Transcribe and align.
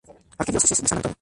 Arquidiócesis 0.39 0.81
de 0.81 0.87
San 0.87 0.97
Antonio 0.97 1.15